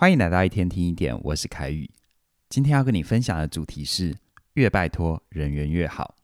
[0.00, 1.90] 欢迎来到一天听一点，我是凯宇。
[2.48, 4.16] 今天要跟你分享的主题是
[4.52, 6.14] 越拜托人缘越好。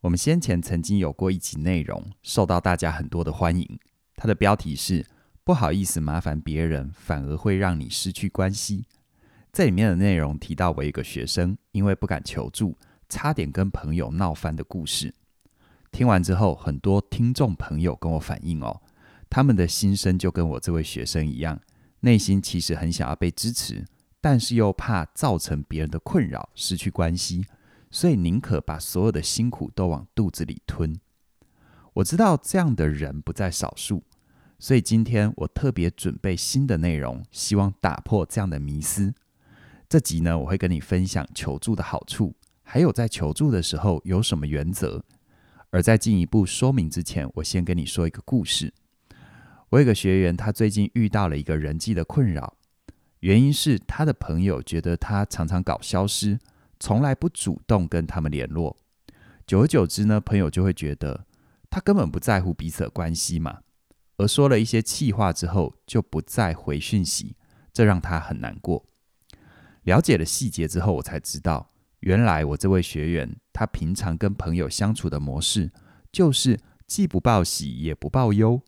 [0.00, 3.78] 我们先前曾经有过一集内容，受到大家很多的欢迎。
[4.16, 5.06] 它的标题是
[5.44, 8.86] “不好意思麻烦别人，反而会让你失去关系”。
[9.54, 12.76] 这里面的内容提到我一个学生，因为不敢求助，
[13.08, 15.14] 差点跟朋友闹翻的故事。
[15.92, 18.82] 听完之后，很多听众朋友跟我反映哦，
[19.30, 21.60] 他们的心声就跟我这位学生一样。
[22.00, 23.84] 内心其实很想要被支持，
[24.20, 27.44] 但是又怕造成别人的困扰，失去关系，
[27.90, 30.98] 所以宁可把所有的辛苦都往肚子里吞。
[31.94, 34.02] 我知道这样的人不在少数，
[34.58, 39.14] 所以今天我特别准备新的内容，希望打破这样的迷思。
[39.88, 45.04] 这集呢，我会跟你分享求助的好处，还有在求助的时候有什么原则。
[45.70, 48.72] 而在进一步说明之前，我先跟你说一个故事。
[49.70, 52.56] 我有个学员，他最近遇到了一个人际的困扰，
[53.20, 56.38] 原因是他的朋友觉得他常常搞消失，
[56.78, 58.76] 从来不主动跟他们联络。
[59.44, 61.26] 久而久之呢，朋友就会觉得
[61.68, 63.60] 他根本不在乎彼此的关系嘛，
[64.18, 67.36] 而说了一些气话之后就不再回讯息，
[67.72, 68.86] 这让他很难过。
[69.82, 75.72] 了解了细节之后，我才知道，原来我这位学员他平常跟朋友相处的模式，
[76.12, 78.62] 就是既不报喜也不报忧。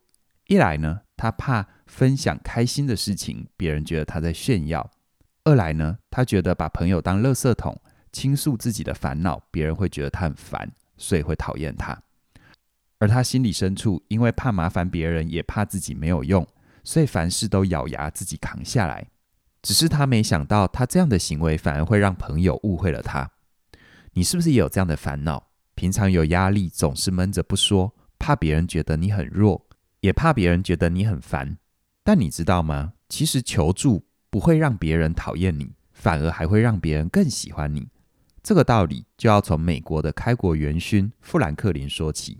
[0.48, 4.80] 一来呢，他怕分享开心的事情，别人觉得他在炫耀；
[5.44, 7.78] 二来呢，他觉得把朋友当垃圾桶，
[8.12, 12.02] 倾诉自己的烦恼，别人会觉得他很烦，所以会讨厌他。
[12.98, 16.48] 而他心里深处，因为怕麻烦别人，也怕自己没有用，
[16.82, 19.06] 所以凡事都咬牙自己扛下来。
[19.60, 23.30] 只是他没想到，他这样的行为反而会让朋友误会了他。
[24.14, 25.50] 你是不是也有这样的烦恼？
[25.74, 29.67] 平常有压力，总是闷着不说，怕别人觉得你很弱。
[30.00, 31.58] 也怕别人觉得你很烦，
[32.02, 32.92] 但你知道吗？
[33.08, 37.88] 其实求助不会让别人讨厌你，反而还会让别人更喜欢你。
[38.42, 42.38] 这个道理就要从美国的开国元勋富兰克林说起。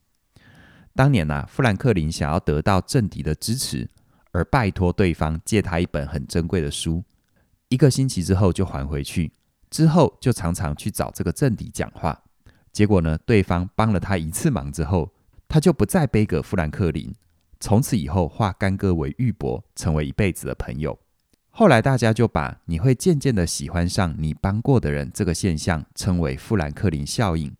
[0.94, 3.88] 当年啊，富兰克林想要得到政敌的支持，
[4.32, 7.04] 而拜托对方借他一本很珍贵的书，
[7.68, 9.32] 一个星期之后就还回去，
[9.70, 12.20] 之后就常常去找这个政敌讲话。
[12.72, 15.12] 结果呢，对方帮了他一次忙之后，
[15.48, 17.12] 他就不再背给富兰克林。
[17.60, 20.98] 从此以后，化干戈为玉帛，成为一辈子的朋友。
[21.50, 27.52] 后来，大家就把你会渐渐的喜欢上你帮过的人这个现象称为富兰克林效应。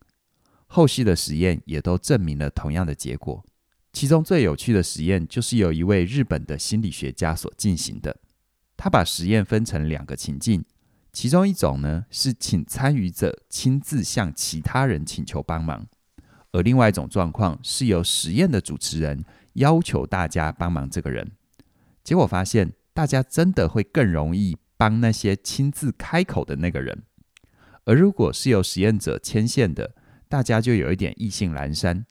[0.69, 3.45] 后续的实验也都证明了同样的结果。
[3.93, 8.17] 其中最有趣的实验就是由一位日本的心理学家所进行的。
[8.77, 10.65] 他把实验分成两个情境，
[11.13, 15.85] 其中一种呢是请参与者亲自向其他人请求帮忙，
[16.53, 19.25] 而另外一种状况是由实验的主持人。
[19.59, 21.33] 要求大家帮忙这个人，
[22.03, 27.03] 结果发现大家真的会更容易帮那些亲自开口的那个人，
[27.85, 29.95] 而如果是由实验者牵线的，
[30.29, 32.07] 大家就有一点意兴阑珊。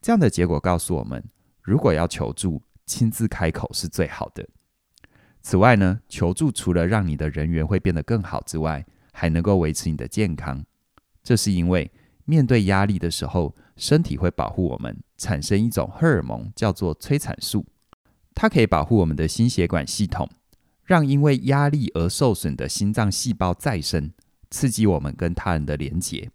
[0.00, 1.22] 这样的结果告诉我们，
[1.60, 4.48] 如果要求助，亲自开口是最好的。
[5.42, 10.64] 此外呢，求助除了让你的人缘会变得更好之外，还能够维持你的健康。
[11.22, 11.90] 这是因为
[12.24, 14.96] 面对压力的时候，身体会保护我们。
[15.16, 17.64] 产生一种荷尔蒙，叫做催产素，
[18.34, 20.28] 它可以保护我们的心血管系统，
[20.84, 24.10] 让因为压力而受损的心脏细胞再生，
[24.50, 26.28] 刺激我们跟他人的连结。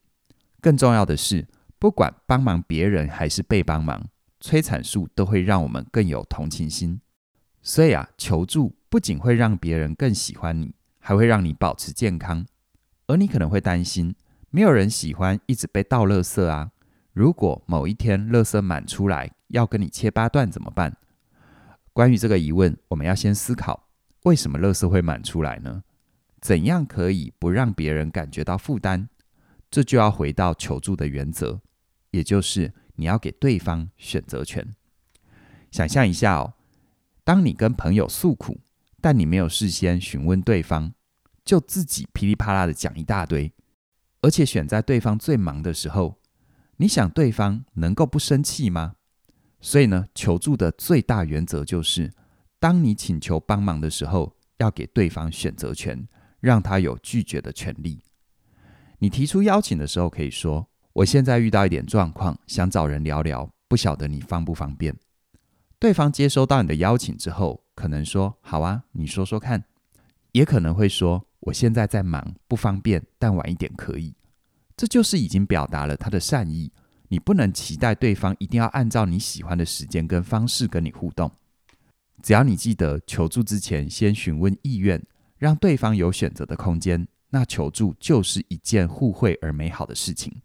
[0.61, 1.45] 更重要的是，
[1.77, 4.07] 不管帮忙别人还是被帮忙，
[4.39, 7.01] 催产素都会让我们更有同情心。
[7.61, 12.45] 所以啊，求助不仅会让别人更喜欢你，还会让你保持健康。
[13.07, 14.15] 而你可能会担心，
[14.57, 16.71] 没有人喜欢一直被倒垃圾啊。
[17.13, 20.97] 如果某一天垃圾满出来，要跟你切八段怎么办？
[21.93, 23.87] 关于这个疑问，我们要先思考：
[24.23, 25.83] 为什么垃圾会满出来呢？
[26.41, 29.09] 怎样可以不让别人感觉到负担？
[29.69, 31.61] 这就要回到求助的原则，
[32.09, 34.73] 也就是你要给对方选择权。
[35.69, 36.55] 想象一下哦，
[37.23, 38.59] 当你跟朋友诉苦，
[38.99, 40.93] 但你没有事先询问对方，
[41.45, 43.53] 就自己噼里啪啦的讲一大堆，
[44.27, 46.19] 而且选在对方最忙的时候。
[46.75, 48.95] 你想对方能够不生气吗？
[49.61, 52.11] 所以呢，求助的最大原则就是，
[52.59, 56.05] 当你请求帮忙的时候，要给对方选择权，
[56.41, 58.03] 让他有拒绝的权利。
[58.99, 64.93] 你提出邀请的时候，可以说：“我现在遇到一点状况，想找人聊聊，不晓得你方不方便？”
[65.79, 69.63] 对方接收到你的邀请之后，可能说：“好啊，你说说看。”
[70.33, 74.13] 也可能会说：“我现在在忙，不方便，但晚一点可以。”
[74.75, 76.71] 这就是已经表达了他的善意，
[77.07, 81.31] 你不能期待对方一定要按照你喜欢的时间跟方式跟你互动。
[82.21, 85.01] 只要你记得求助之前先询问意愿，
[85.37, 90.41] 让对方有选择的空间，那求助就是一件互惠而美好的事情。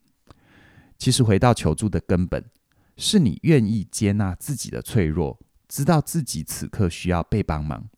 [0.96, 2.44] 其实回到求助的根本，
[2.96, 7.88] 是你愿意接纳自己的脆弱，知道自己此刻需要被帮忙，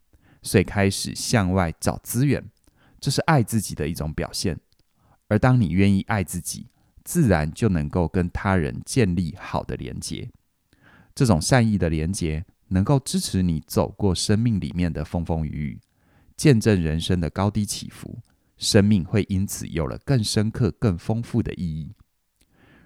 [0.41, 2.43] 所以开始向外找资源，
[3.05, 4.59] 这是爱自己的一种表现。
[5.29, 6.71] 而当你愿意爱自己，
[7.05, 10.31] 自然就能够跟他人建立好的连结。
[11.15, 15.81] 这种善意的连结，能够支持你走过生命里面的风风雨雨，
[16.35, 18.23] 见证人生的高低起伏，
[18.56, 21.95] 生命会因此有了更深刻、更丰富的意义。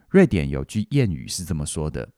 [0.08, 2.10] 瑞典有句谚语是这么说的：“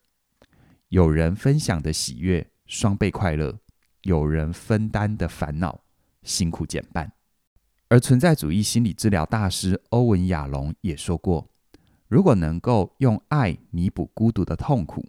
[0.88, 3.61] 有人分享的喜悦，双倍快乐；
[4.05, 5.85] 有人分担的烦恼，
[6.23, 7.12] 辛苦减半。”
[7.90, 11.50] 而存在主义心理治疗大师欧文·亚龙也说过
[12.06, 15.04] ：“如果能够用爱弥补孤独的痛苦，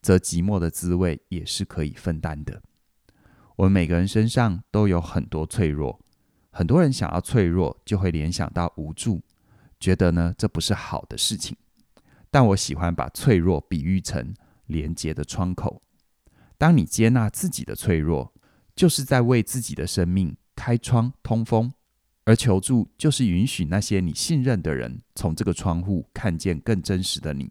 [0.00, 2.62] 则寂寞的滋味也是可以分担的。”
[3.56, 6.00] 我们每个人身上都有很多脆弱，
[6.50, 9.20] 很多人想要脆弱，就会联想到无助，
[9.78, 11.54] 觉得呢，这不是好的事情。
[12.30, 14.32] 但我喜欢把脆弱比喻成
[14.64, 15.82] 连接的窗口。
[16.56, 18.32] 当你接纳自己的脆弱，
[18.74, 21.70] 就是在为自己的生命开窗通风。
[22.24, 27.50] 而求助就是允许那些你信任的人从这个窗户看见更真实的你，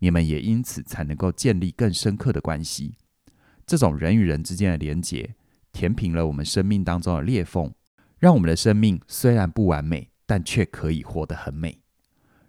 [0.00, 2.96] 你们也因此才能够建立更深刻的关系。
[3.64, 5.36] 这种人与人之间的连结，
[5.72, 7.72] 填平了我们生命当中的裂缝，
[8.18, 11.78] 让我们的生命虽然不完美，但却可以活得很美。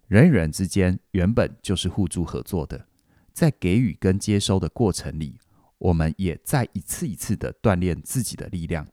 [0.08, 2.88] 人与人之间原本就是互助合作的，
[3.32, 5.38] 在给予跟接收的过程里，
[5.78, 8.88] 我们也在一次一次的锻炼自己的力量。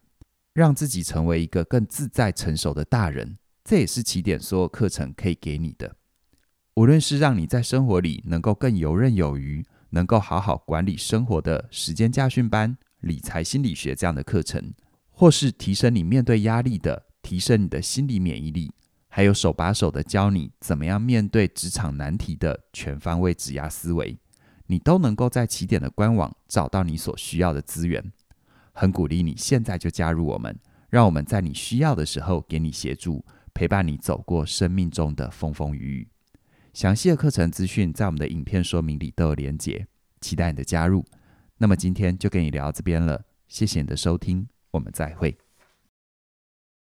[0.52, 5.96] 让自己成为一个更自在、成熟的大人，这也是起点所有课程可以给你的。
[6.74, 14.72] 无论是让你在生活里能够更游刃有余，能够好好管理生活的时间驾训班、理财心理学这样的课程，
[15.10, 18.72] 或是提升你面对压力的、提升你的心理免疫力，
[19.08, 24.16] 还有手把手的教你怎么样面对职场难题的全方位指压思维，
[24.66, 28.12] 你都能够在起点的官网找到你所需要的资源。
[28.80, 30.56] 很鼓励你现在就加入我们，
[30.88, 36.08] 让我们在你需要的时候给你协助，陪伴你走过生命中的风风雨雨。
[36.72, 39.84] 详细的课程资讯在我们的影片说明里都有连结，
[40.20, 41.04] 期待你的加入。
[41.56, 45.47] 那么今天就跟你聊到这边了，谢谢你的收听，我们再会。